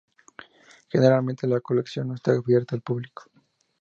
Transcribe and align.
Generalmente 0.89 1.45
la 1.45 1.61
colección 1.61 2.07
no 2.07 2.15
está 2.15 2.31
abierta 2.31 2.73
al 2.75 2.81
público. 2.81 3.25